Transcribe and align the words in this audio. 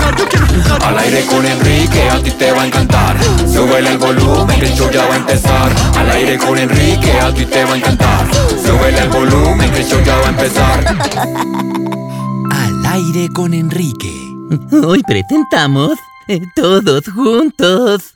jugar, 0.00 0.16
yo 0.16 0.28
quiero 0.28 0.46
jugar. 0.46 0.84
Al 0.84 0.98
aire 0.98 1.24
con 1.26 1.44
Enrique, 1.46 2.08
a 2.10 2.22
ti 2.22 2.30
te 2.30 2.52
va 2.52 2.62
a 2.62 2.66
encantar. 2.66 3.16
Súbele 3.46 3.92
el 3.92 3.98
volumen, 3.98 4.60
que 4.60 4.66
el 4.66 4.74
show 4.74 4.90
ya 4.90 5.06
va 5.06 5.14
a 5.14 5.16
empezar. 5.18 5.72
Al 5.96 6.10
aire 6.10 6.38
con 6.38 6.58
Enrique, 6.58 7.12
a 7.20 7.32
ti 7.32 7.46
te 7.46 7.64
va 7.64 7.74
a 7.74 7.76
encantar. 7.76 8.26
Súbele 8.64 8.98
el 8.98 9.08
volumen, 9.08 9.70
que 9.70 9.80
el 9.80 9.86
show 9.86 10.00
ya 10.04 10.16
va 10.16 10.26
a 10.26 10.30
empezar. 10.30 10.84
Al 12.50 12.86
aire 12.86 13.28
con 13.34 13.54
Enrique. 13.54 14.30
Hoy 14.84 15.02
presentamos 15.02 15.92
eh, 16.28 16.40
todos 16.54 17.04
juntos. 17.14 18.14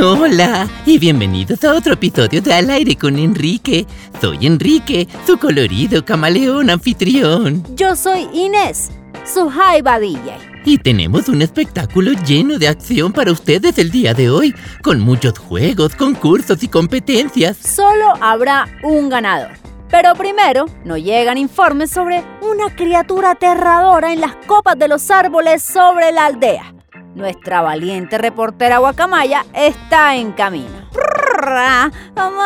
Hola 0.00 0.68
y 0.86 0.98
bienvenidos 0.98 1.62
a 1.64 1.74
otro 1.74 1.94
episodio 1.94 2.40
de 2.40 2.52
Al 2.54 2.70
aire 2.70 2.96
con 2.96 3.18
Enrique. 3.18 3.86
Soy 4.20 4.46
Enrique, 4.46 5.06
su 5.26 5.38
colorido 5.38 6.04
camaleón 6.04 6.70
anfitrión. 6.70 7.62
Yo 7.76 7.94
soy 7.94 8.26
Inés, 8.32 8.90
su 9.24 9.48
jaiba 9.48 10.00
DJ. 10.00 10.38
Y 10.64 10.78
tenemos 10.78 11.28
un 11.28 11.42
espectáculo 11.42 12.12
lleno 12.24 12.58
de 12.58 12.68
acción 12.68 13.12
para 13.12 13.32
ustedes 13.32 13.78
el 13.78 13.90
día 13.90 14.14
de 14.14 14.30
hoy, 14.30 14.54
con 14.82 14.98
muchos 15.00 15.38
juegos, 15.38 15.94
concursos 15.94 16.62
y 16.62 16.68
competencias. 16.68 17.58
Solo 17.58 18.14
habrá 18.20 18.66
un 18.82 19.08
ganador. 19.08 19.50
Pero 19.90 20.14
primero 20.14 20.66
nos 20.84 20.98
llegan 20.98 21.36
informes 21.36 21.90
sobre 21.90 22.24
una 22.40 22.74
criatura 22.74 23.32
aterradora 23.32 24.12
en 24.12 24.20
las 24.20 24.34
copas 24.46 24.78
de 24.78 24.88
los 24.88 25.10
árboles 25.10 25.62
sobre 25.62 26.12
la 26.12 26.26
aldea. 26.26 26.72
Nuestra 27.14 27.62
valiente 27.62 28.18
reportera 28.18 28.78
Guacamaya 28.78 29.44
está 29.52 30.16
en 30.16 30.32
camino. 30.32 30.82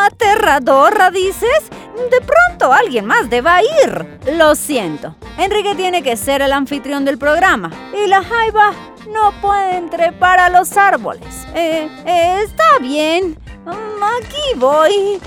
¿Aterradora, 0.07 1.11
dices? 1.11 1.69
De 2.09 2.21
pronto 2.21 2.73
alguien 2.73 3.05
más 3.05 3.29
deba 3.29 3.61
ir. 3.61 4.19
Lo 4.33 4.55
siento. 4.55 5.15
Enrique 5.37 5.75
tiene 5.75 6.01
que 6.01 6.15
ser 6.15 6.41
el 6.41 6.53
anfitrión 6.53 7.05
del 7.05 7.17
programa. 7.17 7.71
Y 7.93 8.07
la 8.07 8.23
jaiba 8.23 8.71
no 9.11 9.33
pueden 9.41 9.89
trepar 9.89 10.39
a 10.39 10.49
los 10.49 10.75
árboles. 10.77 11.45
Eh, 11.53 11.89
eh, 12.05 12.41
está 12.43 12.79
bien. 12.79 13.37
Mm, 13.65 14.03
Aquí 14.03 14.57
voy. 14.57 15.19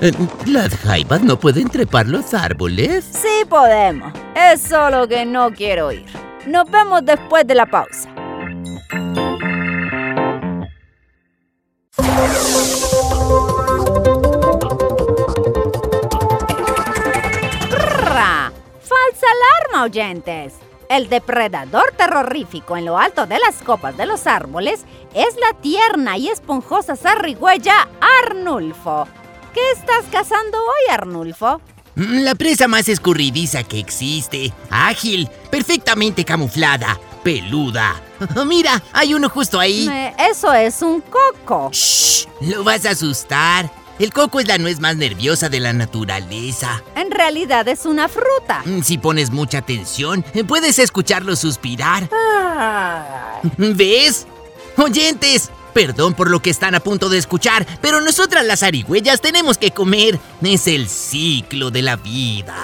Eh, 0.00 0.12
¿Las 0.46 0.74
jaibas 0.76 1.22
no 1.22 1.38
pueden 1.38 1.68
trepar 1.68 2.06
los 2.06 2.34
árboles? 2.34 3.04
Sí 3.04 3.44
podemos. 3.48 4.12
Es 4.34 4.62
solo 4.62 5.06
que 5.06 5.24
no 5.24 5.52
quiero 5.52 5.92
ir. 5.92 6.19
Nos 6.46 6.70
vemos 6.70 7.04
después 7.04 7.46
de 7.46 7.54
la 7.54 7.66
pausa. 7.66 8.08
Falsa 18.80 19.26
alarma, 19.30 19.84
oyentes. 19.84 20.54
El 20.88 21.08
depredador 21.08 21.92
terrorífico 21.96 22.76
en 22.76 22.84
lo 22.84 22.98
alto 22.98 23.26
de 23.26 23.38
las 23.38 23.62
copas 23.62 23.96
de 23.96 24.06
los 24.06 24.26
árboles 24.26 24.84
es 25.14 25.36
la 25.36 25.56
tierna 25.60 26.16
y 26.16 26.28
esponjosa 26.28 26.96
zarigüeya 26.96 27.88
Arnulfo. 28.24 29.06
¿Qué 29.54 29.60
estás 29.72 30.04
cazando 30.10 30.58
hoy, 30.58 30.92
Arnulfo? 30.92 31.60
La 32.08 32.34
presa 32.34 32.66
más 32.66 32.88
escurridiza 32.88 33.62
que 33.62 33.78
existe. 33.78 34.52
Ágil, 34.70 35.28
perfectamente 35.50 36.24
camuflada, 36.24 36.98
peluda. 37.22 38.00
Mira, 38.46 38.82
hay 38.94 39.12
uno 39.12 39.28
justo 39.28 39.60
ahí. 39.60 39.86
Eh, 39.86 40.14
eso 40.30 40.50
es 40.54 40.80
un 40.80 41.02
coco. 41.02 41.68
Shh, 41.72 42.26
lo 42.40 42.64
vas 42.64 42.86
a 42.86 42.90
asustar. 42.92 43.70
El 43.98 44.14
coco 44.14 44.40
es 44.40 44.48
la 44.48 44.56
nuez 44.56 44.80
más 44.80 44.96
nerviosa 44.96 45.50
de 45.50 45.60
la 45.60 45.74
naturaleza. 45.74 46.82
En 46.96 47.10
realidad 47.10 47.68
es 47.68 47.84
una 47.84 48.08
fruta. 48.08 48.62
Mm, 48.64 48.80
Si 48.80 48.96
pones 48.96 49.30
mucha 49.30 49.58
atención, 49.58 50.24
puedes 50.48 50.78
escucharlo 50.78 51.36
suspirar. 51.36 52.08
¿Ves? 53.58 54.26
Oyentes, 54.78 55.50
perdón 55.72 56.14
por 56.14 56.30
lo 56.30 56.40
que 56.40 56.50
están 56.50 56.74
a 56.74 56.80
punto 56.80 57.08
de 57.08 57.18
escuchar, 57.18 57.66
pero 57.80 58.00
nosotras 58.00 58.44
las 58.44 58.60
zarigüeyas 58.60 59.20
tenemos 59.20 59.58
que 59.58 59.70
comer. 59.70 60.18
Es 60.42 60.66
el 60.66 60.88
ciclo 60.88 61.70
de 61.70 61.82
la 61.82 61.96
vida. 61.96 62.56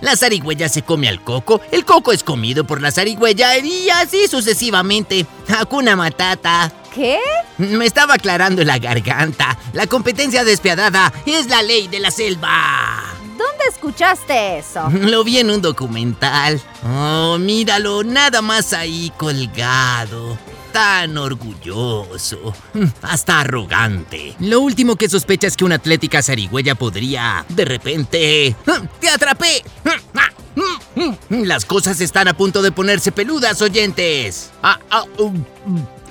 La 0.00 0.16
zarigüeya 0.16 0.68
se 0.68 0.82
come 0.82 1.08
al 1.08 1.22
coco, 1.22 1.60
el 1.70 1.84
coco 1.84 2.12
es 2.12 2.22
comido 2.22 2.64
por 2.64 2.82
la 2.82 2.92
zarigüeya 2.92 3.58
y 3.58 3.88
así 3.88 4.28
sucesivamente. 4.28 5.24
Hakuna 5.48 5.96
Matata. 5.96 6.70
¿Qué? 6.94 7.18
Me 7.58 7.86
estaba 7.86 8.14
aclarando 8.14 8.62
la 8.64 8.78
garganta. 8.78 9.58
La 9.72 9.86
competencia 9.86 10.44
despiadada 10.44 11.12
es 11.26 11.48
la 11.48 11.62
ley 11.62 11.88
de 11.88 12.00
la 12.00 12.10
selva. 12.10 13.14
¿Dónde 13.36 13.64
escuchaste 13.68 14.58
eso? 14.58 14.88
Lo 14.90 15.24
vi 15.24 15.38
en 15.38 15.50
un 15.50 15.60
documental. 15.60 16.60
Oh, 16.86 17.38
míralo, 17.38 18.04
nada 18.04 18.42
más 18.42 18.72
ahí 18.72 19.10
colgado. 19.16 20.38
Tan 20.74 21.16
orgulloso. 21.16 22.52
Hasta 23.02 23.42
arrogante. 23.42 24.34
Lo 24.40 24.58
último 24.58 24.96
que 24.96 25.08
sospecha 25.08 25.46
es 25.46 25.56
que 25.56 25.64
una 25.64 25.76
atlética 25.76 26.20
zarigüeya 26.20 26.74
podría, 26.74 27.46
de 27.48 27.64
repente... 27.64 28.56
¡Te 29.00 29.08
atrapé! 29.08 29.62
Las 31.28 31.64
cosas 31.64 32.00
están 32.00 32.26
a 32.26 32.34
punto 32.36 32.60
de 32.60 32.72
ponerse 32.72 33.12
peludas, 33.12 33.62
oyentes. 33.62 34.50
Ah, 34.64 34.80
ah, 34.90 35.04
um, 35.18 35.44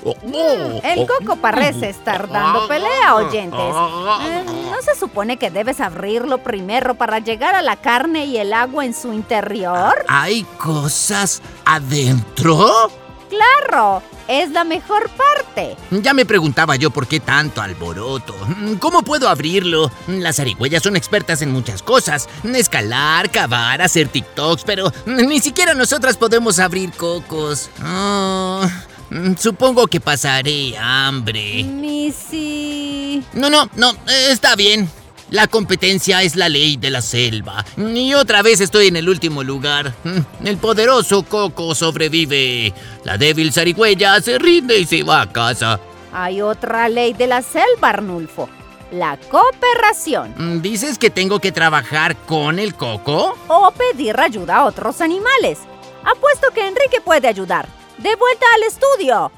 oh, 0.06 0.16
oh, 0.32 0.82
El 0.82 1.00
oh. 1.00 1.08
coco 1.08 1.36
parece 1.36 1.90
estar 1.90 2.30
dando 2.30 2.66
pelea, 2.70 3.16
oyentes. 3.16 3.60
Eh, 3.60 4.46
¿No 4.72 4.82
se 4.82 4.98
supone 4.98 5.36
que 5.36 5.52
debes 5.52 5.82
abrirlo 5.82 6.38
primero 6.38 6.96
para 6.96 7.20
llegar 7.20 7.54
a 7.54 7.62
la 7.62 7.76
carne 7.76 8.28
y 8.28 8.38
el 8.38 8.54
agua 8.54 8.86
en 8.86 8.94
su 8.94 9.12
interior? 9.12 10.06
¿Hay 10.08 10.44
cosas 10.58 11.42
adentro? 11.66 13.03
¡Claro! 13.34 14.04
Es 14.28 14.52
la 14.52 14.64
mejor 14.64 15.10
parte. 15.10 15.76
Ya 15.92 16.14
me 16.14 16.26
preguntaba 16.26 16.76
yo 16.76 16.92
por 16.92 17.08
qué 17.08 17.20
tanto 17.20 17.62
alboroto. 17.62 18.36
¿Cómo 18.80 19.02
puedo 19.02 19.28
abrirlo? 19.28 19.92
Las 20.08 20.38
zarigüeyas 20.38 20.82
son 20.84 20.96
expertas 20.96 21.42
en 21.42 21.52
muchas 21.52 21.84
cosas. 21.84 22.30
Escalar, 22.44 23.30
cavar, 23.32 23.82
hacer 23.82 24.08
TikToks, 24.08 24.64
pero 24.64 24.92
ni 25.06 25.40
siquiera 25.40 25.74
nosotras 25.74 26.16
podemos 26.16 26.60
abrir 26.60 26.92
cocos. 26.94 27.70
Oh, 27.86 28.62
supongo 29.38 29.88
que 29.88 30.00
pasaré 30.00 30.78
hambre. 30.78 31.64
Missy. 31.64 33.24
No, 33.34 33.50
no, 33.50 33.70
no, 33.76 33.92
eh, 34.08 34.28
está 34.30 34.56
bien. 34.56 34.90
La 35.34 35.48
competencia 35.48 36.22
es 36.22 36.36
la 36.36 36.48
ley 36.48 36.78
de 36.78 36.92
la 36.92 37.02
selva. 37.02 37.66
Y 37.76 38.14
otra 38.14 38.44
vez 38.44 38.62
estoy 38.62 38.90
en 38.90 38.98
el 38.98 39.10
último 39.10 39.44
lugar. 39.44 39.92
El 40.46 40.58
poderoso 40.58 41.24
Coco 41.24 41.74
sobrevive. 41.74 42.72
La 43.04 43.18
débil 43.18 43.52
zarigüeya 43.52 44.22
se 44.22 44.38
rinde 44.38 44.78
y 44.78 44.86
se 44.86 45.02
va 45.02 45.22
a 45.22 45.32
casa. 45.32 45.80
Hay 46.14 46.40
otra 46.40 46.88
ley 46.88 47.14
de 47.14 47.26
la 47.26 47.42
selva, 47.42 47.90
Arnulfo. 47.90 48.48
La 48.92 49.18
cooperación. 49.18 50.62
¿Dices 50.62 51.00
que 51.00 51.10
tengo 51.10 51.40
que 51.40 51.52
trabajar 51.52 52.16
con 52.28 52.60
el 52.60 52.76
Coco? 52.76 53.36
O 53.48 53.72
pedir 53.72 54.20
ayuda 54.20 54.58
a 54.58 54.66
otros 54.66 55.02
animales. 55.02 55.58
Apuesto 56.04 56.52
que 56.54 56.68
Enrique 56.68 57.02
puede 57.04 57.28
ayudar. 57.28 57.68
De 57.98 58.16
vuelta 58.16 58.46
al 58.56 58.62
estudio. 58.62 59.32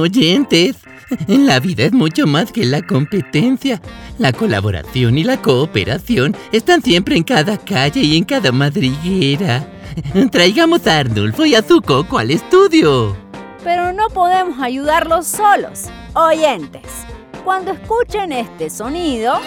Oyentes, 0.00 0.76
la 1.28 1.60
vida 1.60 1.84
es 1.84 1.92
mucho 1.92 2.26
más 2.26 2.52
que 2.52 2.64
la 2.64 2.82
competencia. 2.82 3.80
La 4.18 4.32
colaboración 4.32 5.18
y 5.18 5.24
la 5.24 5.40
cooperación 5.40 6.36
están 6.52 6.82
siempre 6.82 7.16
en 7.16 7.24
cada 7.24 7.58
calle 7.58 8.00
y 8.00 8.16
en 8.16 8.24
cada 8.24 8.52
madriguera. 8.52 9.66
Traigamos 10.30 10.86
a 10.86 10.98
Arnulfo 10.98 11.44
y 11.44 11.54
a 11.54 11.62
su 11.62 11.80
coco 11.80 12.18
al 12.18 12.30
estudio. 12.30 13.16
Pero 13.62 13.92
no 13.92 14.08
podemos 14.08 14.60
ayudarlos 14.60 15.26
solos. 15.26 15.84
Oyentes, 16.14 16.82
cuando 17.44 17.72
escuchen 17.72 18.32
este 18.32 18.70
sonido, 18.70 19.40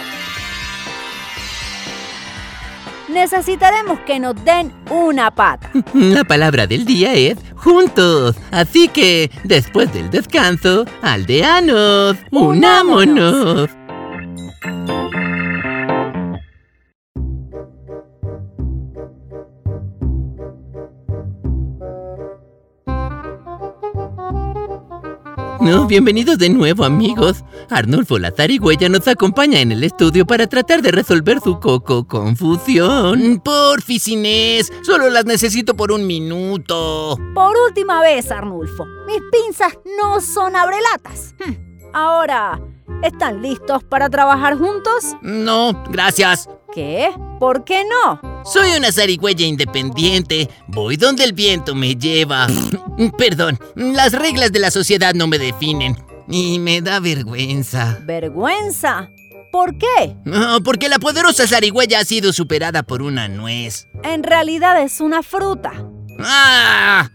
necesitaremos 3.08 4.00
que 4.02 4.20
nos 4.20 4.36
den 4.44 4.74
una 4.90 5.32
pata. 5.32 5.70
La 5.94 6.24
palabra 6.24 6.68
del 6.68 6.86
día 6.86 7.14
es 7.14 7.38
juntos. 7.56 8.36
Así 8.52 8.88
que, 8.88 9.32
después 9.44 9.94
del 9.94 10.10
descanso, 10.10 10.86
aldeanos, 11.02 12.18
unámonos. 12.32 13.70
No, 25.68 25.86
bienvenidos 25.86 26.38
de 26.38 26.50
nuevo, 26.50 26.86
amigos. 26.86 27.44
Arnulfo 27.70 28.18
la 28.18 28.32
zarigüeya 28.32 28.88
nos 28.88 29.06
acompaña 29.06 29.60
en 29.60 29.74
el 29.74 29.84
estudio 29.84 30.26
para 30.26 30.48
tratar 30.48 30.82
de 30.82 30.92
resolver 30.92 31.42
su 31.42 31.60
coco 31.60 32.08
confusión. 32.08 33.42
Porfis, 33.44 34.08
Inés, 34.08 34.72
solo 34.84 35.10
las 35.10 35.26
necesito 35.26 35.76
por 35.76 35.92
un 35.92 36.08
minuto. 36.08 37.18
Por 37.36 37.54
última 37.68 38.02
vez, 38.02 38.32
Arnulfo, 38.32 38.86
mis 39.08 39.20
pinzas 39.30 39.78
no 40.00 40.22
son 40.22 40.56
abrelatas. 40.56 41.36
Hm, 41.46 41.68
Ahora, 41.94 42.62
¿están 43.04 43.42
listos 43.42 43.84
para 43.84 44.10
trabajar 44.10 44.58
juntos? 44.58 45.18
No, 45.22 45.84
gracias. 45.90 46.48
¿Qué? 46.74 47.10
¿Por 47.40 47.66
qué 47.66 47.84
no? 47.84 48.37
Soy 48.48 48.72
una 48.78 48.92
zarigüeya 48.94 49.46
independiente. 49.46 50.50
Voy 50.68 50.96
donde 50.96 51.26
el 51.26 51.34
viento 51.34 51.76
me 51.76 51.96
lleva. 51.96 52.48
Perdón, 53.18 53.60
las 53.76 54.14
reglas 54.14 54.54
de 54.54 54.60
la 54.60 54.72
sociedad 54.72 55.14
no 55.14 55.28
me 55.28 55.38
definen. 55.38 55.98
Y 56.30 56.58
me 56.60 56.82
da 56.82 57.00
vergüenza. 57.02 58.00
¿Vergüenza? 58.06 59.10
¿Por 59.52 59.78
qué? 59.78 60.16
No, 60.24 60.62
porque 60.64 60.88
la 60.88 60.98
poderosa 61.00 61.46
zarigüeya 61.46 62.00
ha 62.00 62.06
sido 62.06 62.32
superada 62.32 62.84
por 62.84 63.02
una 63.02 63.28
nuez. 63.28 63.88
En 64.04 64.24
realidad 64.24 64.82
es 64.82 65.02
una 65.02 65.24
fruta. 65.24 65.74
¡Ah! 66.20 67.10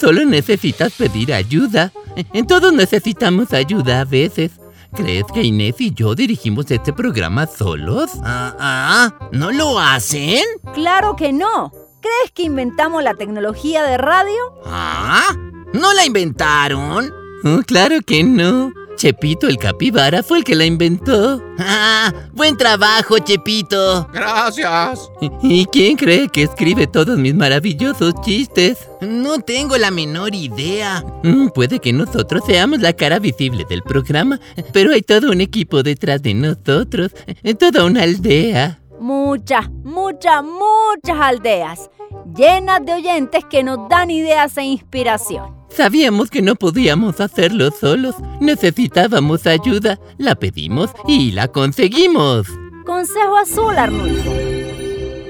Solo 0.00 0.24
necesitas 0.24 0.92
pedir 0.92 1.34
ayuda. 1.34 1.92
En 2.32 2.46
todos 2.46 2.72
necesitamos 2.72 3.52
ayuda 3.52 4.00
a 4.00 4.04
veces. 4.04 4.52
¿Crees 4.94 5.24
que 5.32 5.42
Inés 5.42 5.76
y 5.80 5.92
yo 5.92 6.14
dirigimos 6.14 6.70
este 6.70 6.92
programa 6.92 7.46
solos? 7.46 8.10
Ah, 8.22 8.54
ah, 8.58 9.28
¿no 9.32 9.52
lo 9.52 9.78
hacen? 9.78 10.42
Claro 10.74 11.14
que 11.14 11.32
no. 11.32 11.72
¿Crees 12.00 12.32
que 12.32 12.44
inventamos 12.44 13.02
la 13.02 13.14
tecnología 13.14 13.82
de 13.84 13.98
radio? 13.98 14.38
¿Ah? 14.64 15.36
¿No 15.74 15.92
la 15.92 16.06
inventaron? 16.06 17.12
Oh, 17.44 17.60
claro 17.66 17.96
que 18.04 18.24
no. 18.24 18.72
Chepito 18.98 19.46
el 19.46 19.58
capibara 19.58 20.24
fue 20.24 20.38
el 20.38 20.44
que 20.44 20.56
la 20.56 20.64
inventó. 20.64 21.40
¡Ah! 21.56 22.12
¡Buen 22.32 22.56
trabajo, 22.56 23.20
Chepito! 23.20 24.08
Gracias. 24.12 25.08
¿Y 25.40 25.66
quién 25.66 25.96
cree 25.96 26.28
que 26.28 26.42
escribe 26.42 26.88
todos 26.88 27.16
mis 27.16 27.32
maravillosos 27.32 28.12
chistes? 28.22 28.88
No 29.00 29.38
tengo 29.38 29.78
la 29.78 29.92
menor 29.92 30.34
idea. 30.34 31.04
Mm, 31.22 31.50
Puede 31.50 31.78
que 31.78 31.92
nosotros 31.92 32.42
seamos 32.44 32.80
la 32.80 32.92
cara 32.92 33.20
visible 33.20 33.64
del 33.68 33.82
programa, 33.82 34.40
pero 34.72 34.92
hay 34.92 35.02
todo 35.02 35.30
un 35.30 35.40
equipo 35.40 35.84
detrás 35.84 36.20
de 36.20 36.34
nosotros, 36.34 37.12
toda 37.56 37.84
una 37.84 38.02
aldea. 38.02 38.80
Muchas, 38.98 39.70
muchas, 39.70 40.42
muchas 40.42 41.20
aldeas 41.20 41.88
llenas 42.36 42.84
de 42.84 42.94
oyentes 42.94 43.44
que 43.44 43.62
nos 43.62 43.88
dan 43.88 44.10
ideas 44.10 44.56
e 44.58 44.64
inspiración. 44.64 45.57
Sabíamos 45.70 46.30
que 46.30 46.42
no 46.42 46.54
podíamos 46.56 47.20
hacerlo 47.20 47.70
solos, 47.70 48.16
necesitábamos 48.40 49.46
ayuda, 49.46 49.98
la 50.16 50.34
pedimos 50.34 50.90
y 51.06 51.30
la 51.32 51.48
conseguimos. 51.48 52.46
Consejo 52.84 53.36
azul, 53.36 53.76
Arnulfo. 53.76 54.30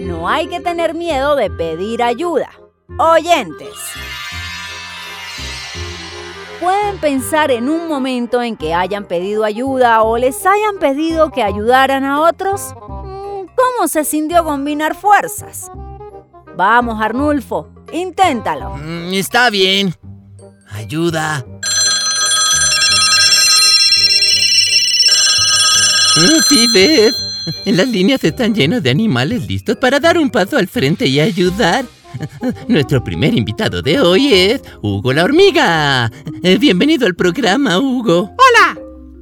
No 0.01 0.29
hay 0.29 0.47
que 0.47 0.61
tener 0.61 0.95
miedo 0.95 1.37
de 1.37 1.51
pedir 1.51 2.03
ayuda. 2.03 2.51
Oyentes. 2.99 3.75
¿Pueden 6.61 6.99
pensar 6.99 7.51
en 7.51 7.69
un 7.69 7.87
momento 7.87 8.43
en 8.43 8.57
que 8.57 8.75
hayan 8.75 9.05
pedido 9.05 9.45
ayuda 9.45 10.03
o 10.03 10.17
les 10.19 10.45
hayan 10.45 10.79
pedido 10.81 11.31
que 11.31 11.43
ayudaran 11.43 12.05
a 12.05 12.21
otros? 12.23 12.75
Mm, 12.75 13.47
¿Cómo 13.55 13.87
se 13.87 14.03
sintió 14.05 14.43
combinar 14.45 14.97
fuerzas? 14.97 15.71
Vamos, 16.57 17.01
Arnulfo, 17.01 17.69
inténtalo. 17.93 18.71
Mm, 18.77 19.13
Está 19.15 19.51
bien. 19.51 19.95
Ayuda. 20.79 21.45
Ah, 26.17 26.41
Sí, 26.49 26.67
ves. 26.73 27.15
Las 27.67 27.89
líneas 27.89 28.23
están 28.23 28.55
llenas 28.55 28.83
de 28.85 28.91
animales 28.91 29.49
listos 29.49 29.77
para 29.77 29.99
dar 29.99 30.19
un 30.19 30.31
paso 30.31 30.57
al 30.57 30.69
frente 30.69 31.07
y 31.07 31.19
ayudar. 31.19 31.85
Nuestro 32.69 33.03
primer 33.03 33.35
invitado 33.35 33.83
de 33.83 33.99
hoy 34.01 34.33
es 34.33 34.63
Hugo 34.81 35.13
la 35.13 35.25
hormiga. 35.25 36.13
Eh, 36.45 36.59
Bienvenido 36.59 37.07
al 37.07 37.17
programa, 37.17 37.79
Hugo. 37.79 38.31
¡Hola! 38.39 38.78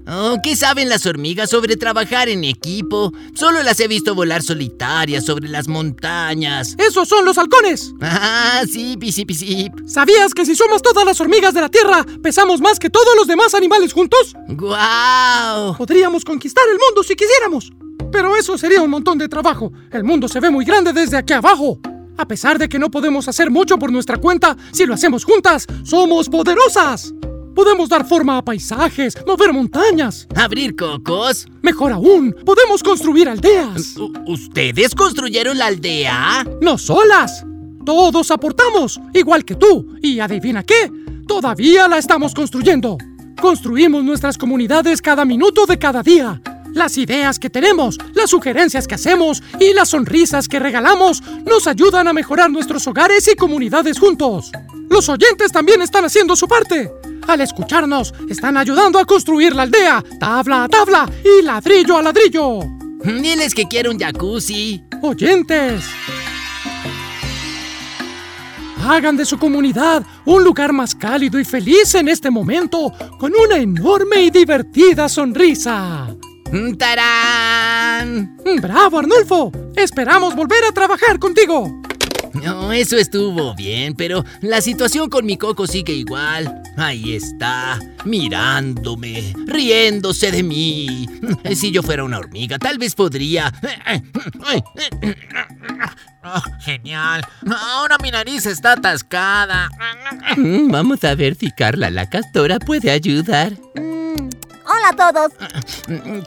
Oh, 0.09 0.37
¿Qué 0.41 0.55
saben 0.55 0.89
las 0.89 1.05
hormigas 1.05 1.51
sobre 1.51 1.77
trabajar 1.77 2.29
en 2.29 2.45
equipo? 2.45 3.13
Solo 3.35 3.65
las 3.65 3.81
he 3.81 3.89
visto 3.89 4.15
volar 4.15 4.41
solitarias 4.41 5.25
sobre 5.25 5.49
las 5.49 5.67
montañas. 5.67 6.77
¡Esos 6.79 7.09
son 7.09 7.25
los 7.25 7.39
halcones! 7.39 7.93
Ah, 8.01 8.63
sí, 8.71 8.97
pisi, 8.97 9.25
pisi. 9.25 9.69
¿Sabías 9.87 10.33
que 10.33 10.47
si 10.47 10.55
somos 10.55 10.81
todas 10.81 11.05
las 11.05 11.21
hormigas 11.21 11.55
de 11.55 11.61
la 11.61 11.69
Tierra, 11.69 12.05
pesamos 12.23 12.61
más 12.61 12.79
que 12.79 12.89
todos 12.89 13.17
los 13.17 13.27
demás 13.27 13.53
animales 13.55 13.93
juntos? 13.93 14.35
¡Guau! 14.49 15.77
Podríamos 15.77 16.25
conquistar 16.25 16.65
el 16.71 16.79
mundo 16.79 17.03
si 17.03 17.17
quisiéramos. 17.17 17.73
Pero 18.13 18.37
eso 18.37 18.57
sería 18.57 18.83
un 18.83 18.91
montón 18.91 19.19
de 19.19 19.29
trabajo. 19.29 19.73
El 19.91 20.05
mundo 20.05 20.29
se 20.29 20.39
ve 20.39 20.51
muy 20.51 20.65
grande 20.65 20.93
desde 20.93 21.17
aquí 21.17 21.33
abajo. 21.33 21.81
A 22.17 22.27
pesar 22.29 22.59
de 22.59 22.69
que 22.69 22.79
no 22.79 22.91
podemos 22.91 23.29
hacer 23.29 23.51
mucho 23.51 23.77
por 23.77 23.91
nuestra 23.93 24.17
cuenta, 24.19 24.57
si 24.73 24.87
lo 24.87 24.95
hacemos 24.95 25.25
juntas, 25.25 25.67
somos 25.85 26.29
poderosas. 26.29 27.13
Podemos 27.57 27.89
dar 27.89 28.07
forma 28.07 28.37
a 28.37 28.45
paisajes, 28.45 29.17
mover 29.27 29.51
montañas. 29.51 30.29
¿Abrir 30.37 30.77
cocos? 30.77 31.49
Mejor 31.63 31.91
aún, 31.91 32.37
podemos 32.45 32.83
construir 32.83 33.31
aldeas. 33.31 33.95
¿Ustedes 34.27 34.95
construyeron 34.95 35.57
la 35.57 35.69
aldea? 35.69 36.45
No 36.61 36.77
solas. 36.77 37.47
Todos 37.87 38.31
aportamos, 38.31 39.01
igual 39.15 39.47
que 39.47 39.55
tú. 39.55 39.97
Y 40.03 40.21
adivina 40.21 40.65
qué, 40.65 40.93
todavía 41.27 41.89
la 41.89 41.97
estamos 41.97 42.35
construyendo. 42.35 42.99
Construimos 43.41 44.05
nuestras 44.05 44.37
comunidades 44.37 45.01
cada 45.01 45.25
minuto 45.25 45.65
de 45.65 45.79
cada 45.79 46.03
día. 46.03 46.43
Las 46.75 46.99
ideas 46.99 47.39
que 47.39 47.49
tenemos, 47.49 47.97
las 48.13 48.29
sugerencias 48.29 48.87
que 48.87 48.97
hacemos 48.97 49.43
y 49.59 49.73
las 49.73 49.89
sonrisas 49.89 50.47
que 50.47 50.59
regalamos 50.59 51.23
nos 51.47 51.67
ayudan 51.67 52.07
a 52.07 52.13
mejorar 52.13 52.51
nuestros 52.51 52.87
hogares 52.87 53.27
y 53.33 53.35
comunidades 53.35 53.99
juntos. 53.99 54.53
Los 54.91 55.09
oyentes 55.09 55.53
también 55.53 55.81
están 55.81 56.05
haciendo 56.05 56.37
su 56.37 56.47
parte. 56.47 56.93
Al 57.27 57.41
escucharnos, 57.41 58.15
están 58.29 58.57
ayudando 58.57 58.99
a 58.99 59.05
construir 59.05 59.55
la 59.55 59.63
aldea, 59.63 60.03
tabla 60.21 60.65
a 60.65 60.69
tabla 60.69 61.11
y 61.25 61.43
ladrillo 61.43 61.97
a 61.97 62.03
ladrillo. 62.03 62.61
Diles 63.05 63.55
que 63.55 63.67
quiero 63.67 63.91
un 63.91 63.99
jacuzzi. 63.99 64.83
Oyentes. 65.03 65.85
Hagan 68.89 69.17
de 69.17 69.25
su 69.25 69.39
comunidad 69.39 70.05
un 70.25 70.45
lugar 70.45 70.73
más 70.73 70.95
cálido 70.95 71.41
y 71.41 71.45
feliz 71.45 71.95
en 71.95 72.09
este 72.09 72.31
momento 72.31 72.93
con 73.19 73.33
una 73.35 73.57
enorme 73.57 74.23
y 74.23 74.31
divertida 74.31 75.09
sonrisa. 75.09 76.15
¡Tarán! 76.79 78.37
¡Bravo, 78.63 79.01
Arnulfo! 79.01 79.51
Esperamos 79.75 80.37
volver 80.37 80.63
a 80.65 80.73
trabajar 80.73 81.19
contigo. 81.19 81.83
No, 82.43 82.73
eso 82.73 82.97
estuvo 82.97 83.55
bien, 83.55 83.95
pero 83.95 84.25
la 84.41 84.61
situación 84.61 85.09
con 85.09 85.25
mi 85.27 85.37
coco 85.37 85.67
sigue 85.67 85.93
igual. 85.93 86.63
Ahí 86.77 87.15
está, 87.15 87.79
mirándome, 88.05 89.33
riéndose 89.47 90.31
de 90.31 90.43
mí. 90.43 91.07
Si 91.55 91.71
yo 91.71 91.83
fuera 91.83 92.05
una 92.05 92.19
hormiga, 92.19 92.59
tal 92.59 92.77
vez 92.79 92.95
podría... 92.95 93.53
Oh, 96.25 96.43
genial. 96.61 97.23
Ahora 97.49 97.97
mi 98.03 98.11
nariz 98.11 98.47
está 98.47 98.73
atascada. 98.73 99.69
Mm, 100.37 100.71
Vamos 100.73 101.05
a 101.05 101.15
ver 101.15 101.37
si 101.37 101.51
Carla 101.53 101.89
la 101.91 102.09
castora 102.11 102.59
puede 102.59 102.91
ayudar. 102.91 103.53
Mm, 103.77 104.29
hola 104.67 104.89
a 104.91 104.97
todos. 105.13 105.33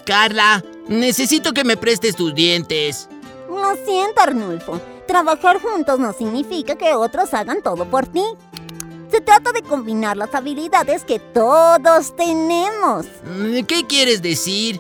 Carla, 0.06 0.64
necesito 0.88 1.54
que 1.54 1.66
me 1.66 1.76
prestes 1.76 2.16
tus 2.16 2.34
dientes. 2.34 3.10
Lo 3.50 3.76
siento, 3.86 4.22
Arnulfo. 4.22 4.82
Trabajar 5.10 5.60
juntos 5.60 5.98
no 5.98 6.14
significa 6.14 6.76
que 6.76 6.94
otros 6.94 7.34
hagan 7.34 7.64
todo 7.64 7.86
por 7.86 8.06
ti. 8.06 8.24
Se 9.10 9.22
trata 9.22 9.52
de 9.52 9.64
combinar 9.64 10.16
las 10.16 10.36
habilidades 10.36 11.04
que 11.04 11.18
todos 11.18 12.16
tenemos. 12.16 13.08
Mm, 13.26 13.64
¿Qué 13.64 13.88
quieres 13.88 14.22
decir? 14.22 14.80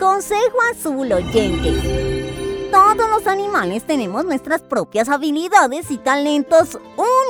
Consejo 0.00 0.56
azul, 0.72 1.12
oyente. 1.12 2.68
Todos 2.72 3.08
los 3.10 3.28
animales 3.28 3.86
tenemos 3.86 4.24
nuestras 4.24 4.60
propias 4.60 5.08
habilidades 5.08 5.88
y 5.92 5.98
talentos 5.98 6.76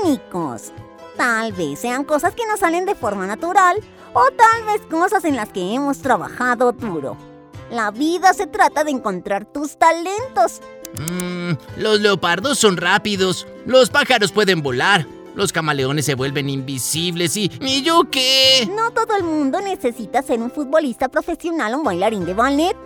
únicos. 0.02 0.72
Tal 1.18 1.52
vez 1.52 1.78
sean 1.78 2.04
cosas 2.04 2.34
que 2.34 2.46
nos 2.46 2.60
salen 2.60 2.86
de 2.86 2.94
forma 2.94 3.26
natural 3.26 3.84
o 4.14 4.30
tal 4.30 4.64
vez 4.64 4.80
cosas 4.90 5.26
en 5.26 5.36
las 5.36 5.50
que 5.50 5.74
hemos 5.74 5.98
trabajado 5.98 6.72
duro. 6.72 7.18
La 7.70 7.90
vida 7.90 8.32
se 8.32 8.46
trata 8.46 8.82
de 8.82 8.92
encontrar 8.92 9.44
tus 9.44 9.76
talentos. 9.76 10.62
Mm, 10.94 11.39
Mm, 11.39 11.39
los 11.76 12.00
leopardos 12.00 12.58
son 12.58 12.76
rápidos, 12.76 13.46
los 13.66 13.90
pájaros 13.90 14.32
pueden 14.32 14.62
volar, 14.62 15.06
los 15.34 15.52
camaleones 15.52 16.04
se 16.04 16.14
vuelven 16.14 16.50
invisibles 16.50 17.36
y... 17.36 17.50
¿Y 17.60 17.82
yo 17.82 18.10
qué? 18.10 18.68
No 18.74 18.90
todo 18.90 19.16
el 19.16 19.24
mundo 19.24 19.60
necesita 19.60 20.22
ser 20.22 20.40
un 20.40 20.50
futbolista 20.50 21.08
profesional 21.08 21.74
o 21.74 21.78
un 21.78 21.84
bailarín 21.84 22.24
de 22.24 22.34
ballet. 22.34 22.76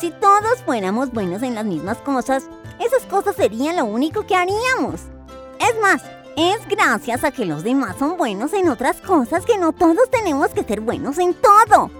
Si 0.00 0.10
todos 0.10 0.62
fuéramos 0.64 1.12
buenos 1.12 1.42
en 1.42 1.54
las 1.54 1.64
mismas 1.64 1.98
cosas, 1.98 2.44
esas 2.80 3.06
cosas 3.08 3.36
serían 3.36 3.76
lo 3.76 3.84
único 3.84 4.26
que 4.26 4.34
haríamos. 4.34 5.02
Es 5.60 5.80
más, 5.80 6.02
es 6.36 6.66
gracias 6.68 7.24
a 7.24 7.30
que 7.30 7.44
los 7.44 7.62
demás 7.62 7.96
son 7.98 8.16
buenos 8.16 8.52
en 8.52 8.68
otras 8.68 9.00
cosas 9.00 9.44
que 9.44 9.58
no 9.58 9.72
todos 9.72 10.10
tenemos 10.10 10.48
que 10.48 10.64
ser 10.64 10.80
buenos 10.80 11.18
en 11.18 11.34
todo. 11.34 11.90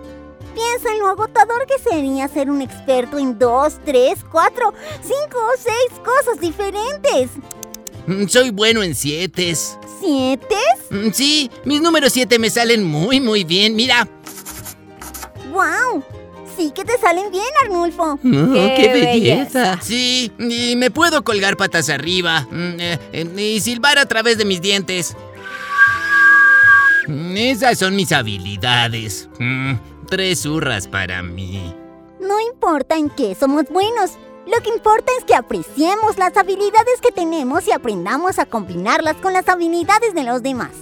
Piensa 0.54 0.92
en 0.92 0.98
lo 0.98 1.08
agotador 1.08 1.66
que 1.66 1.78
sería 1.82 2.28
ser 2.28 2.50
un 2.50 2.60
experto 2.62 3.18
en 3.18 3.38
dos, 3.38 3.74
tres, 3.84 4.18
cuatro, 4.30 4.72
cinco 5.02 5.38
o 5.38 5.56
seis 5.58 6.00
cosas 6.04 6.40
diferentes. 6.40 7.30
Mm, 8.06 8.26
Soy 8.26 8.50
bueno 8.50 8.82
en 8.82 8.94
sietes. 8.94 9.78
¿Siete? 10.00 10.56
Mm, 10.90 11.10
Sí, 11.12 11.50
mis 11.64 11.80
números 11.80 12.12
7 12.12 12.38
me 12.38 12.50
salen 12.50 12.84
muy, 12.84 13.20
muy 13.20 13.44
bien. 13.44 13.74
Mira. 13.76 14.08
¡Wow! 15.52 16.02
Sí 16.56 16.70
que 16.74 16.84
te 16.84 16.98
salen 16.98 17.30
bien, 17.30 17.44
Arnulfo. 17.64 18.12
Oh, 18.14 18.18
¡Qué 18.22 18.90
belleza! 18.92 19.78
Sí, 19.80 20.30
y 20.38 20.76
me 20.76 20.90
puedo 20.90 21.22
colgar 21.24 21.56
patas 21.56 21.88
arriba 21.88 22.46
mm, 22.50 22.80
eh, 22.80 22.98
eh, 23.12 23.40
y 23.54 23.60
silbar 23.60 23.98
a 23.98 24.06
través 24.06 24.36
de 24.38 24.44
mis 24.44 24.60
dientes. 24.60 25.16
Mm, 27.06 27.36
Esas 27.36 27.78
son 27.78 27.96
mis 27.96 28.12
habilidades. 28.12 29.28
Tres 30.12 30.44
hurras 30.44 30.88
para 30.88 31.22
mí. 31.22 31.74
No 32.20 32.38
importa 32.38 32.96
en 32.98 33.08
qué 33.08 33.34
somos 33.34 33.64
buenos. 33.70 34.10
Lo 34.46 34.62
que 34.62 34.68
importa 34.68 35.10
es 35.18 35.24
que 35.24 35.34
apreciemos 35.34 36.18
las 36.18 36.36
habilidades 36.36 37.00
que 37.00 37.10
tenemos 37.12 37.66
y 37.66 37.72
aprendamos 37.72 38.38
a 38.38 38.44
combinarlas 38.44 39.16
con 39.16 39.32
las 39.32 39.48
habilidades 39.48 40.12
de 40.14 40.24
los 40.24 40.42
demás. 40.42 40.72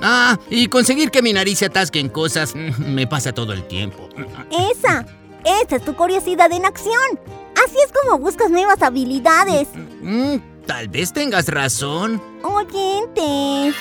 Ah, 0.00 0.38
y 0.48 0.68
conseguir 0.68 1.10
que 1.10 1.20
mi 1.20 1.32
nariz 1.32 1.58
se 1.58 1.64
atasque 1.64 1.98
en 1.98 2.10
cosas 2.10 2.54
me 2.78 3.08
pasa 3.08 3.32
todo 3.32 3.52
el 3.54 3.66
tiempo. 3.66 4.08
Esa, 4.52 5.04
esa 5.44 5.74
es 5.74 5.84
tu 5.84 5.96
curiosidad 5.96 6.52
en 6.52 6.64
acción. 6.64 7.18
Así 7.66 7.76
es 7.84 7.90
como 7.92 8.20
buscas 8.20 8.52
nuevas 8.52 8.80
habilidades. 8.82 9.66
Mm, 10.00 10.36
Tal 10.64 10.86
vez 10.86 11.12
tengas 11.12 11.48
razón. 11.48 12.22
Oyentes. 12.44 13.74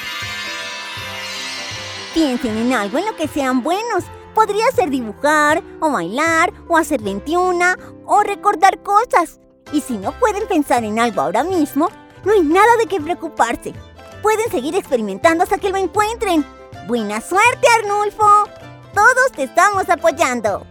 Piensen 2.16 2.58
en 2.58 2.74
algo 2.74 2.98
en 2.98 3.06
lo 3.06 3.16
que 3.16 3.28
sean 3.28 3.62
buenos. 3.62 4.04
Podría 4.40 4.72
ser 4.74 4.90
dibujar, 4.90 5.62
o 5.82 5.92
bailar, 5.92 6.54
o 6.70 6.78
hacer 6.78 7.02
21, 7.02 7.76
o 8.06 8.24
recordar 8.24 8.82
cosas. 8.82 9.38
Y 9.74 9.82
si 9.82 9.98
no 9.98 10.14
pueden 10.18 10.48
pensar 10.48 10.86
en 10.86 10.98
algo 10.98 11.20
ahora 11.20 11.44
mismo, 11.44 11.90
no 12.24 12.32
hay 12.32 12.42
nada 12.44 12.78
de 12.78 12.86
qué 12.86 13.02
preocuparse. 13.02 13.74
Pueden 14.22 14.50
seguir 14.50 14.76
experimentando 14.76 15.44
hasta 15.44 15.58
que 15.58 15.70
lo 15.70 15.76
encuentren. 15.76 16.46
Buena 16.88 17.20
suerte, 17.20 17.68
Arnulfo. 17.80 18.48
Todos 18.94 19.30
te 19.36 19.44
estamos 19.44 19.90
apoyando. 19.90 20.66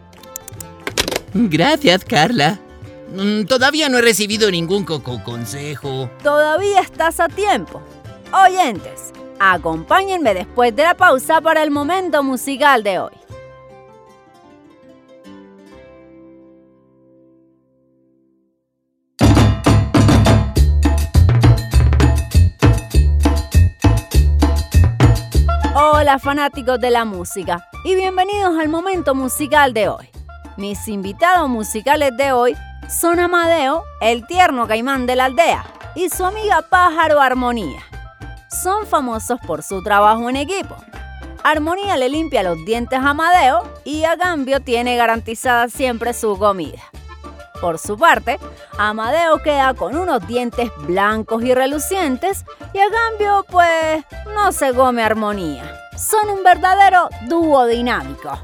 Gracias, 1.35 2.07
Carla. 2.07 2.59
Mm, 3.15 3.45
Todavía 3.45 3.91
no 3.91 3.99
he 3.99 4.03
recibido 4.03 4.51
ningún 4.51 4.85
coco 4.87 5.23
consejo. 5.23 6.09
Todavía 6.23 6.81
estás 6.81 7.21
a 7.21 7.29
tiempo. 7.29 7.83
Oyentes, 8.33 9.13
acompáñenme 9.39 10.33
después 10.33 10.75
de 10.75 10.85
la 10.85 10.95
pausa 10.95 11.43
para 11.43 11.63
el 11.63 11.71
momento 11.71 12.23
musical 12.23 12.83
de 12.83 13.01
hoy. 13.01 13.28
Hola 26.09 26.19
fanáticos 26.19 26.81
de 26.81 26.91
la 26.91 27.05
música 27.05 27.69
y 27.85 27.95
bienvenidos 27.95 28.59
al 28.59 28.71
momento 28.71 29.15
musical 29.15 29.75
de 29.75 29.91
hoy. 29.91 30.09
Mis 30.57 30.89
invitados 30.89 31.51
musicales 31.51 32.17
de 32.17 32.33
hoy 32.33 32.57
son 32.89 33.21
Amadeo, 33.21 33.85
el 34.01 34.27
tierno 34.27 34.67
caimán 34.67 35.05
de 35.05 35.17
la 35.17 35.27
aldea, 35.27 35.67
y 35.95 36.09
su 36.09 36.25
amiga 36.25 36.63
pájaro 36.63 37.21
Armonía. 37.21 37.83
Son 38.49 38.87
famosos 38.87 39.39
por 39.47 39.63
su 39.63 39.83
trabajo 39.83 40.31
en 40.31 40.37
equipo. 40.37 40.77
Armonía 41.45 41.99
le 41.99 42.09
limpia 42.09 42.43
los 42.43 42.57
dientes 42.65 42.99
a 42.99 43.11
Amadeo 43.11 43.71
y 43.85 44.05
a 44.05 44.17
cambio 44.17 44.61
tiene 44.61 44.97
garantizada 44.97 45.69
siempre 45.69 46.15
su 46.15 46.39
comida. 46.39 46.81
Por 47.61 47.79
su 47.79 47.99
parte, 47.99 48.39
Amadeo 48.79 49.43
queda 49.43 49.75
con 49.75 49.95
unos 49.95 50.27
dientes 50.27 50.71
blancos 50.87 51.43
y 51.45 51.53
relucientes 51.53 52.47
y 52.73 52.79
a 52.79 52.87
cambio, 52.91 53.45
pues, 53.51 54.07
no 54.35 54.53
se 54.53 54.73
come 54.73 55.03
armonía. 55.03 55.88
Son 55.99 56.31
un 56.31 56.45
verdadero 56.45 57.09
dúo 57.27 57.67
dinámico. 57.67 58.39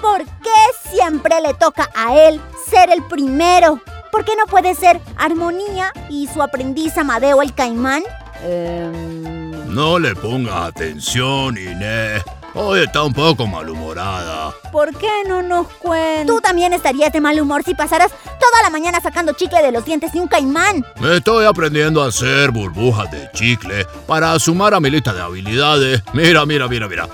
¿Por 0.00 0.24
qué 0.24 0.88
siempre 0.90 1.40
le 1.40 1.54
toca 1.54 1.88
a 1.94 2.16
él 2.16 2.40
ser 2.68 2.90
el 2.90 3.02
primero? 3.04 3.80
¿Por 4.10 4.24
qué 4.24 4.32
no 4.36 4.46
puede 4.46 4.74
ser 4.74 5.00
Armonía 5.16 5.92
y 6.08 6.26
su 6.26 6.42
aprendiz 6.42 6.96
Amadeo 6.96 7.42
el 7.42 7.54
Caimán? 7.54 8.02
Em, 8.44 9.74
No 9.74 9.98
le 9.98 10.14
ponga 10.14 10.66
atención, 10.66 11.56
Inés. 11.56 12.22
Hoy 12.54 12.80
está 12.80 13.02
un 13.02 13.14
poco 13.14 13.46
malhumorada. 13.46 14.52
¿Por 14.70 14.94
qué 14.98 15.22
no 15.26 15.42
nos 15.42 15.68
cuentas? 15.68 16.26
Tú 16.26 16.40
también 16.42 16.74
estarías 16.74 17.10
de 17.10 17.20
mal 17.20 17.40
humor 17.40 17.62
si 17.64 17.74
pasaras 17.74 18.12
toda 18.38 18.62
la 18.62 18.68
mañana 18.68 19.00
sacando 19.00 19.32
chicle 19.32 19.62
de 19.62 19.72
los 19.72 19.84
dientes 19.84 20.12
de 20.12 20.20
un 20.20 20.28
caimán. 20.28 20.84
Estoy 21.02 21.46
aprendiendo 21.46 22.02
a 22.02 22.08
hacer 22.08 22.50
burbujas 22.50 23.10
de 23.10 23.30
chicle 23.32 23.86
para 24.06 24.38
sumar 24.38 24.74
a 24.74 24.80
mi 24.80 24.90
lista 24.90 25.14
de 25.14 25.22
habilidades. 25.22 26.02
Mira, 26.12 26.44
mira, 26.44 26.68
mira, 26.68 26.88
mira. 26.88 27.08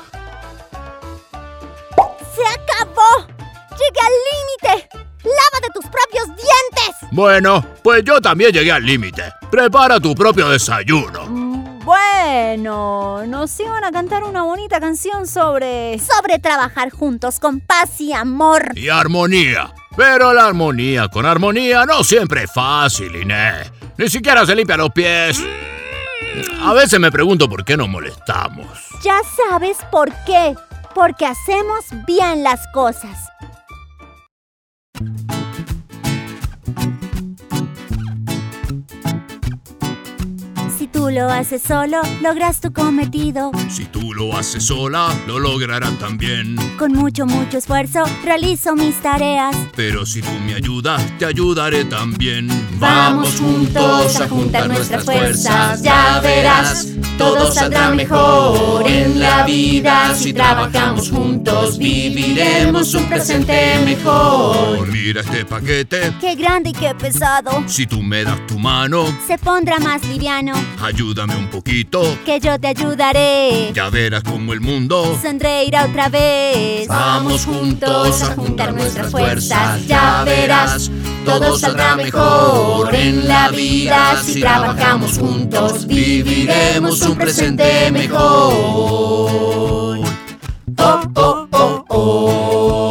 ¡Se 2.34 2.44
acabó! 2.44 3.26
¡Llegué 3.70 4.00
al 4.00 4.72
límite! 4.72 4.88
¡Lávate 5.22 5.68
tus 5.72 5.84
propios 5.84 6.26
dientes! 6.26 6.96
Bueno, 7.12 7.64
pues 7.84 8.02
yo 8.02 8.20
también 8.20 8.50
llegué 8.50 8.72
al 8.72 8.84
límite. 8.84 9.22
Prepara 9.50 10.00
tu 10.00 10.14
propio 10.16 10.48
desayuno. 10.48 11.47
Mm, 11.88 12.62
Bueno, 12.62 13.26
nos 13.26 13.58
iban 13.60 13.82
a 13.82 13.90
cantar 13.90 14.24
una 14.24 14.42
bonita 14.42 14.78
canción 14.78 15.26
sobre... 15.26 15.98
Sobre 15.98 16.38
trabajar 16.38 16.90
juntos 16.90 17.40
con 17.40 17.60
paz 17.60 18.00
y 18.00 18.12
amor. 18.12 18.72
Y 18.76 18.88
armonía. 18.90 19.72
Pero 19.96 20.32
la 20.34 20.46
armonía 20.46 21.08
con 21.08 21.24
armonía 21.26 21.84
no 21.86 22.04
siempre 22.04 22.44
es 22.44 22.52
fácil, 22.52 23.16
Inés. 23.16 23.72
Ni 23.96 24.08
siquiera 24.08 24.44
se 24.46 24.54
limpia 24.54 24.76
los 24.76 24.90
pies. 24.90 25.42
A 26.62 26.72
veces 26.74 27.00
me 27.00 27.10
pregunto 27.10 27.48
por 27.48 27.64
qué 27.64 27.76
nos 27.76 27.88
molestamos. 27.88 28.68
Ya 29.02 29.18
sabes 29.48 29.78
por 29.90 30.12
qué. 30.24 30.54
Porque 30.94 31.26
hacemos 31.26 31.84
bien 32.06 32.42
las 32.42 32.60
cosas. 32.72 33.18
Tú 40.98 41.10
lo 41.10 41.30
haces 41.30 41.62
solo, 41.62 42.00
logras 42.20 42.60
tu 42.60 42.72
cometido. 42.72 43.52
Si 43.70 43.84
tú 43.84 44.12
lo 44.14 44.36
haces 44.36 44.64
sola, 44.66 45.08
lo 45.28 45.38
lograrán 45.38 45.96
también. 45.96 46.56
Con 46.76 46.92
mucho, 46.92 47.24
mucho 47.24 47.58
esfuerzo, 47.58 48.02
realizo 48.24 48.74
mis 48.74 48.96
tareas. 49.00 49.54
Pero 49.76 50.04
si 50.04 50.20
tú 50.20 50.32
me 50.44 50.54
ayudas, 50.54 51.00
te 51.16 51.24
ayudaré 51.24 51.84
también. 51.84 52.48
Vamos 52.80 53.38
juntos 53.38 54.20
a 54.20 54.28
juntar 54.28 54.66
nuestras 54.66 55.04
fuerzas, 55.04 55.82
ya 55.82 56.18
verás, 56.20 56.88
todo 57.16 57.52
saldrá 57.52 57.90
mejor 57.90 58.88
en 58.88 59.20
la 59.20 59.44
vida 59.44 60.14
si 60.14 60.32
trabajamos 60.32 61.10
juntos, 61.10 61.78
viviremos 61.78 62.92
un 62.94 63.08
presente 63.08 63.78
mejor. 63.84 64.88
Mira 64.88 65.20
este 65.20 65.44
paquete. 65.44 66.12
Qué 66.20 66.34
grande 66.34 66.70
y 66.70 66.72
qué 66.72 66.92
pesado, 66.94 67.62
Si 67.66 67.86
tú 67.86 68.02
me 68.02 68.24
das 68.24 68.44
tu 68.48 68.58
mano, 68.58 69.04
se 69.26 69.38
pondrá 69.38 69.78
más 69.78 70.04
liviano, 70.04 70.54
ayúdame 70.88 71.36
un 71.36 71.48
poquito. 71.48 72.02
que 72.24 72.40
yo 72.40 72.58
te 72.58 72.68
ayudaré. 72.68 73.70
Ya 73.74 73.90
verás 73.90 74.22
cómo 74.22 74.52
el 74.52 74.60
mundo 74.60 75.18
Sonreirá 75.22 75.84
otra 75.84 76.08
vez. 76.08 76.88
Vamos 76.88 77.44
juntos 77.44 78.22
a 78.22 78.34
juntar 78.34 78.72
nuestras 78.72 79.10
fuerzas, 79.10 79.86
ya 79.86 80.24
verás, 80.24 80.90
todo 81.24 81.58
saldrá 81.58 81.96
mejor 81.96 82.94
en 82.94 83.28
la 83.28 83.50
vida 83.50 84.22
si 84.22 84.40
trabajamos 84.40 85.18
juntos, 85.18 85.86
viviremos 85.86 87.02
un 87.02 87.16
presente 87.16 87.90
mejor. 87.92 88.18
Oh, 90.80 91.02
oh, 91.16 91.48
oh, 91.52 91.84
oh, 91.88 92.87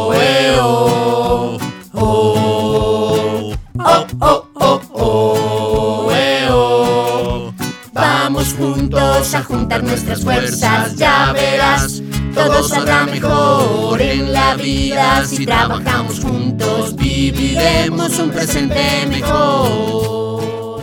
Vamos 9.30 9.46
a 9.46 9.54
juntar 9.54 9.82
nuestras 9.82 10.24
fuerzas, 10.24 10.96
ya 10.96 11.32
verás, 11.34 12.00
todo 12.34 12.62
saldrá 12.66 13.04
mejor 13.04 14.00
en 14.00 14.32
la 14.32 14.54
vida 14.54 15.22
si 15.26 15.44
trabajamos 15.44 16.20
juntos. 16.20 16.96
Viviremos 16.96 18.18
un 18.20 18.30
presente 18.30 19.04
mejor. 19.06 20.82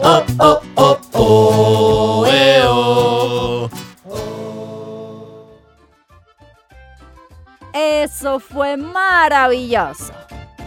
Oh, 0.00 0.24
oh, 0.38 0.60
oh, 0.76 0.98
oh, 1.14 2.26
eh, 2.28 2.62
oh. 2.64 3.68
Eso 7.74 8.38
fue 8.38 8.76
maravilloso. 8.76 10.12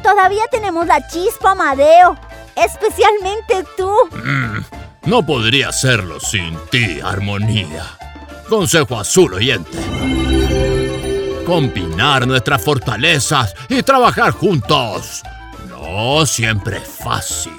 Todavía 0.03 0.43
tenemos 0.51 0.85
la 0.85 1.07
chispa, 1.07 1.51
Amadeo. 1.51 2.17
Especialmente 2.53 3.63
tú. 3.77 3.95
No 5.05 5.23
podría 5.23 5.69
hacerlo 5.69 6.19
sin 6.19 6.57
ti, 6.71 6.99
Armonía. 6.99 7.85
Consejo 8.49 8.99
azul 8.99 9.35
oyente. 9.35 9.77
Combinar 11.45 12.25
nuestras 12.25 12.63
fortalezas 12.63 13.53
y 13.69 13.83
trabajar 13.83 14.31
juntos. 14.31 15.21
No 15.69 16.25
siempre 16.25 16.77
es 16.77 16.87
fácil. 16.87 17.53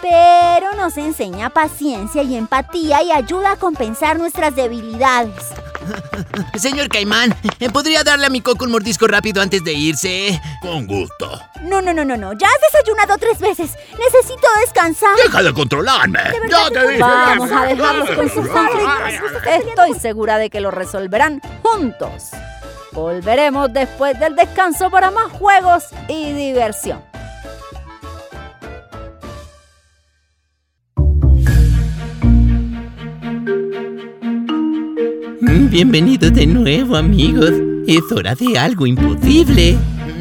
Pero 0.00 0.74
nos 0.74 0.96
enseña 0.96 1.50
paciencia 1.50 2.22
y 2.22 2.34
empatía 2.34 3.02
y 3.02 3.12
ayuda 3.12 3.52
a 3.52 3.56
compensar 3.56 4.18
nuestras 4.18 4.56
debilidades. 4.56 5.52
Señor 6.58 6.88
Caimán, 6.88 7.34
¿podría 7.72 8.04
darle 8.04 8.26
a 8.26 8.30
mi 8.30 8.40
coco 8.40 8.64
un 8.64 8.72
mordisco 8.72 9.06
rápido 9.06 9.42
antes 9.42 9.62
de 9.64 9.72
irse? 9.72 10.40
Con 10.60 10.86
gusto. 10.86 11.40
No, 11.62 11.80
no, 11.82 11.92
no, 11.92 12.04
no, 12.04 12.16
no. 12.16 12.32
Ya 12.32 12.48
has 12.48 12.72
desayunado 12.72 13.18
tres 13.18 13.38
veces. 13.38 13.72
Necesito 13.98 14.46
descansar. 14.60 15.16
Deja 15.22 15.42
de 15.42 15.52
controlarme. 15.52 16.20
Ya 16.48 16.70
te 16.70 16.88
dije. 16.88 17.00
Vamos 17.00 17.50
a 17.50 17.64
dejarlos 17.66 18.10
con 18.10 18.30
sus. 18.30 18.46
Estoy 19.46 19.98
segura 20.00 20.38
de 20.38 20.50
que 20.50 20.60
lo 20.60 20.70
resolverán 20.70 21.40
juntos. 21.62 22.30
Volveremos 22.92 23.72
después 23.72 24.18
del 24.18 24.34
descanso 24.36 24.90
para 24.90 25.10
más 25.10 25.30
juegos 25.32 25.84
y 26.08 26.32
diversión. 26.32 27.04
Bienvenidos 35.76 36.32
de 36.32 36.46
nuevo, 36.46 36.96
amigos. 36.96 37.52
Es 37.86 38.10
hora 38.10 38.34
de 38.34 38.58
algo 38.58 38.86
imposible. 38.86 39.76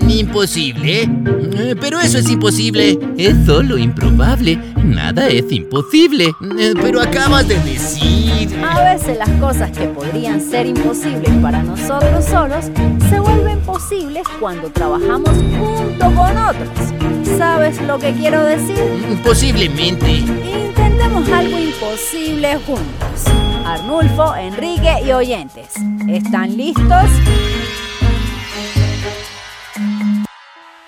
¿Imposible? 0.06 1.04
Eh, 1.04 1.76
Pero 1.80 2.02
eso 2.02 2.18
es 2.18 2.30
imposible. 2.30 3.00
Es 3.18 3.46
solo 3.46 3.78
improbable. 3.78 4.60
Nada 4.84 5.30
es 5.30 5.50
imposible. 5.54 6.34
Eh, 6.60 6.74
Pero 6.82 7.02
acabas 7.02 7.48
de 7.48 7.58
decir... 7.62 8.54
A 8.66 8.96
veces 8.96 9.18
las 9.18 9.30
cosas 9.40 9.72
que 9.72 9.88
podrían 9.88 10.42
ser 10.42 10.66
imposibles 10.66 11.32
para 11.42 11.64
nosotros 11.64 12.26
solos 12.26 12.66
se 13.10 13.18
vuelven 13.22 13.62
posibles 13.62 14.24
cuando 14.42 14.70
trabajamos 14.72 15.30
junto 15.58 16.06
con 16.18 16.38
otros. 16.38 17.38
¿Sabes 17.38 17.82
lo 17.84 17.98
que 17.98 18.12
quiero 18.12 18.44
decir? 18.44 18.76
Posiblemente. 19.24 20.18
Intentemos 20.18 21.30
algo 21.30 21.58
imposible 21.58 22.58
juntos. 22.58 23.45
Arnulfo, 23.75 24.34
Enrique 24.38 25.01
y 25.05 25.12
oyentes. 25.12 25.74
¿Están 26.08 26.55
listos? 26.55 27.10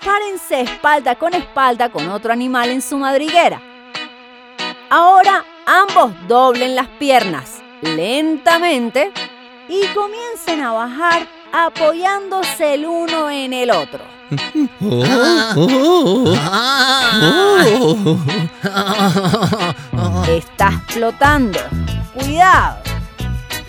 Párense 0.06 0.62
espalda 0.62 1.15
con 1.15 1.34
espalda 1.34 1.89
con 1.89 2.08
otro 2.08 2.32
animal 2.32 2.70
en 2.70 2.82
su 2.82 2.98
madriguera. 2.98 3.62
Ahora 4.89 5.44
ambos 5.65 6.13
doblen 6.29 6.77
las 6.77 6.88
piernas 6.88 7.62
lentamente 7.82 9.12
y 9.67 9.86
comiencen 9.88 10.62
a 10.62 10.72
bajar 10.72 11.27
apoyándose 11.51 12.75
el 12.75 12.86
uno 12.86 13.29
en 13.29 13.51
el 13.51 13.70
otro. 13.70 14.00
Estás 20.29 20.75
flotando. 20.88 21.60
Cuidado. 22.18 22.78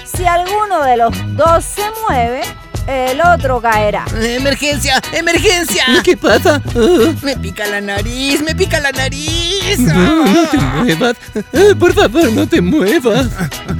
Si 0.04 0.24
alguno 0.24 0.82
de 0.84 0.96
los 0.96 1.12
dos 1.36 1.64
se 1.64 1.82
mueve, 2.08 2.42
el 2.86 3.20
otro 3.20 3.60
caerá. 3.60 4.04
¡Emergencia! 4.20 5.00
¡Emergencia! 5.12 5.84
¿Qué 6.02 6.16
pasa? 6.16 6.60
Oh, 6.74 7.12
Me 7.22 7.36
pica 7.36 7.66
la 7.66 7.80
nariz, 7.80 8.40
me 8.42 8.54
pica 8.54 8.80
la 8.80 8.90
nariz. 8.92 9.78
no, 9.78 10.24
no 10.26 10.48
te 10.48 10.56
muevas. 10.58 11.16
Eh, 11.52 11.74
Por 11.78 11.94
favor, 11.94 12.32
no 12.32 12.48
te 12.48 12.60
muevas. 12.60 13.28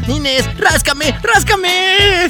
Inés, 0.07 0.45
ráscame, 0.59 1.15
ráscame. 1.23 2.29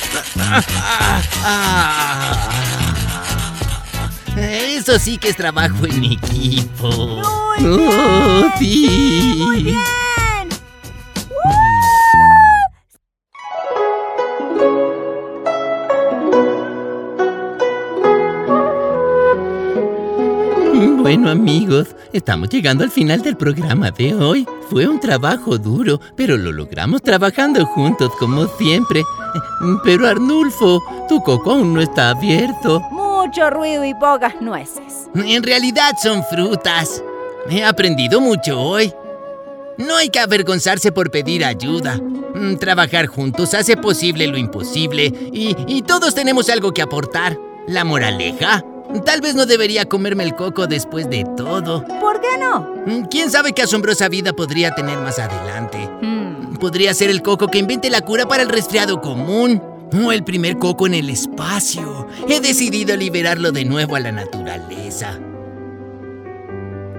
Eso 4.37 4.99
sí 5.01 5.19
que 5.19 5.31
es 5.31 5.37
trabajo 5.37 5.85
en 5.87 6.05
equipo. 6.05 6.89
Oh, 7.61 8.53
sí. 8.59 9.45
¡Bien! 9.65 9.77
Bueno 21.09 21.31
amigos, 21.31 21.97
estamos 22.12 22.51
llegando 22.51 22.85
al 22.85 22.90
final 22.90 23.23
del 23.23 23.35
programa 23.35 23.90
de 23.90 24.14
hoy. 24.14 24.47
Fue 24.68 24.87
un 24.87 25.01
trabajo 25.01 25.57
duro, 25.57 25.99
pero 26.14 26.37
lo 26.37 26.53
logramos 26.53 27.01
trabajando 27.01 27.64
juntos 27.64 28.12
como 28.18 28.47
siempre. 28.59 29.03
Pero 29.85 30.07
Arnulfo, 30.07 30.83
tu 31.09 31.23
coco 31.23 31.53
aún 31.53 31.73
no 31.73 31.81
está 31.81 32.11
abierto. 32.11 32.81
Mucho 32.90 33.49
ruido 33.49 33.87
y 33.87 33.94
pocas 33.94 34.35
nueces. 34.42 35.09
En 35.14 35.42
realidad 35.42 35.92
son 36.03 36.23
frutas. 36.25 37.03
He 37.49 37.64
aprendido 37.64 38.21
mucho 38.21 38.61
hoy. 38.61 38.92
No 39.79 39.97
hay 39.97 40.11
que 40.11 40.21
avergonzarse 40.21 40.92
por 40.92 41.11
pedir 41.11 41.42
ayuda. 41.42 41.99
Mm, 42.35 42.57
Trabajar 42.57 43.07
juntos 43.07 43.55
hace 43.55 43.79
posible 43.79 44.27
lo 44.27 44.37
imposible 44.37 45.07
y, 45.33 45.57
y 45.66 45.81
todos 45.81 46.14
tenemos 46.14 46.51
algo 46.51 46.73
que 46.73 46.83
aportar. 46.83 47.38
La 47.66 47.85
moraleja. 47.85 48.62
Tal 49.05 49.20
vez 49.20 49.35
no 49.35 49.46
debería 49.46 49.85
comerme 49.87 50.24
el 50.24 50.35
coco 50.35 50.66
después 50.66 51.09
de 51.11 51.24
todo. 51.37 51.85
¿Por 52.01 52.20
qué 52.20 52.38
no? 52.38 52.61
Mm, 52.87 53.05
¿Quién 53.11 53.31
sabe 53.31 53.53
qué 53.53 53.62
asombrosa 53.62 54.09
vida 54.09 54.33
podría 54.33 54.74
tener 54.74 54.98
más 54.98 55.18
adelante? 55.18 55.79
Hmm, 56.01 56.57
Podría 56.59 56.94
ser 56.94 57.11
el 57.11 57.22
coco 57.22 57.48
que 57.48 57.59
invente 57.59 57.90
la 57.90 58.01
cura 58.01 58.27
para 58.27 58.42
el 58.42 58.48
resfriado 58.48 59.01
común. 59.01 59.62
O 60.05 60.12
el 60.12 60.22
primer 60.22 60.59
coco 60.59 60.87
en 60.87 60.94
el 60.94 61.09
espacio. 61.09 62.07
He 62.29 62.40
decidido 62.40 62.94
liberarlo 62.96 63.53
de 63.53 63.64
nuevo 63.64 63.96
a 63.96 64.01
la 64.01 64.12
naturaleza. 64.12 65.18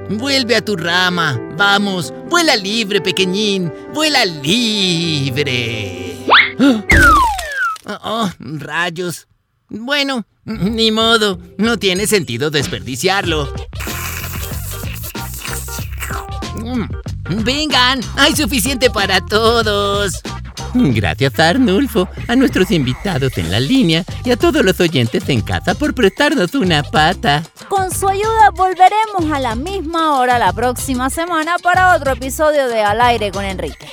Vuelve 0.10 0.56
a 0.56 0.65
tu 0.65 0.75
rama. 0.75 1.39
Vamos. 1.56 2.12
Vuela 2.30 2.56
libre, 2.56 2.99
pequeñín. 2.99 3.71
Vuela 3.93 4.25
libre. 4.25 6.17
Oh, 6.60 6.84
oh, 8.04 8.30
rayos. 8.39 9.28
Bueno, 9.69 10.25
ni 10.50 10.92
modo. 10.92 11.40
No 11.58 11.78
tiene 11.78 12.08
sentido 12.08 12.50
desperdiciarlo. 12.50 13.54
Mm, 16.56 17.44
Vengan, 17.44 18.02
hay 18.18 18.36
suficiente 18.36 18.90
para 18.90 19.22
todos. 19.22 20.22
Gracias 20.74 21.40
a 21.40 21.50
Arnulfo, 21.50 22.08
a 22.28 22.36
nuestros 22.36 22.70
invitados 22.72 23.38
en 23.38 23.50
la 23.52 23.60
línea 23.60 24.04
y 24.24 24.32
a 24.32 24.38
todos 24.38 24.64
los 24.64 24.80
oyentes 24.80 25.28
en 25.30 25.42
casa 25.42 25.74
por 25.74 25.94
prestarnos 25.96 26.54
una 26.54 26.84
pata. 26.84 27.44
Con 27.68 27.92
su 27.92 28.08
ayuda 28.08 28.52
volveremos 28.56 29.32
a 29.32 29.40
la 29.40 29.56
misma 29.56 30.20
hora 30.20 30.38
la 30.38 30.54
próxima 30.54 31.10
semana 31.10 31.56
para 31.62 31.96
otro 31.96 32.12
episodio 32.12 32.68
de 32.68 32.82
Al 32.82 33.02
aire 33.02 33.32
con 33.32 33.46
Enrique. 33.46 33.88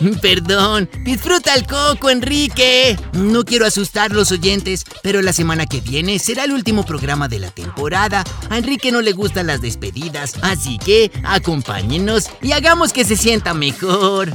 Perdón, 0.22 0.88
disfruta 1.04 1.54
el 1.54 1.66
coco, 1.66 2.10
Enrique. 2.10 2.98
No 3.12 3.44
quiero 3.44 3.66
asustar 3.66 4.10
a 4.10 4.14
los 4.14 4.32
oyentes, 4.32 4.84
pero 5.02 5.22
la 5.22 5.32
semana 5.32 5.66
que 5.66 5.80
viene 5.80 6.18
será 6.18 6.44
el 6.44 6.52
último 6.52 6.84
programa 6.84 7.28
de 7.28 7.38
la 7.38 7.50
temporada. 7.50 8.24
A 8.48 8.58
Enrique 8.58 8.92
no 8.92 9.00
le 9.00 9.12
gustan 9.12 9.46
las 9.46 9.60
despedidas, 9.60 10.34
así 10.42 10.78
que 10.78 11.10
acompáñenos 11.24 12.30
y 12.40 12.52
hagamos 12.52 12.92
que 12.92 13.04
se 13.04 13.16
sienta 13.16 13.54
mejor. 13.54 14.32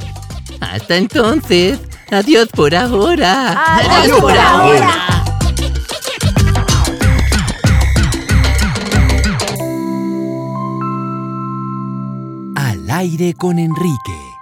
Hasta 0.60 0.96
entonces, 0.96 1.78
adiós 2.10 2.48
por 2.48 2.74
ahora. 2.74 3.76
Adiós 3.76 4.20
por 4.20 4.36
ahora. 4.36 5.24
Al 12.54 12.90
aire 12.90 13.34
con 13.34 13.58
Enrique. 13.58 14.35